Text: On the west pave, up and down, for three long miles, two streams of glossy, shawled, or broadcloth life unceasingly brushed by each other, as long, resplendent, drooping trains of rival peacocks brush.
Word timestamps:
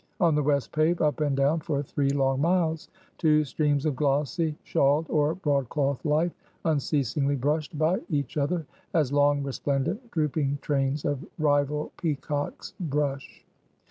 On 0.19 0.33
the 0.33 0.41
west 0.41 0.71
pave, 0.71 0.99
up 0.99 1.21
and 1.21 1.37
down, 1.37 1.59
for 1.59 1.83
three 1.83 2.09
long 2.09 2.41
miles, 2.41 2.89
two 3.19 3.43
streams 3.43 3.85
of 3.85 3.95
glossy, 3.95 4.57
shawled, 4.63 5.05
or 5.11 5.35
broadcloth 5.35 6.03
life 6.03 6.33
unceasingly 6.65 7.35
brushed 7.35 7.77
by 7.77 7.99
each 8.09 8.35
other, 8.35 8.65
as 8.95 9.13
long, 9.13 9.43
resplendent, 9.43 10.09
drooping 10.09 10.57
trains 10.63 11.05
of 11.05 11.23
rival 11.37 11.91
peacocks 11.97 12.73
brush. 12.79 13.45